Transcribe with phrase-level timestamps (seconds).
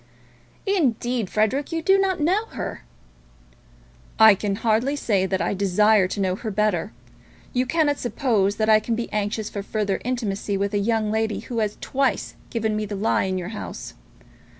[0.65, 2.83] "Indeed, Frederic, you do not know her."
[4.17, 6.91] "I can hardly say that I desire to know her better.
[7.53, 11.41] You cannot suppose that I can be anxious for further intimacy with a young lady
[11.41, 13.93] who has twice given me the lie in your house.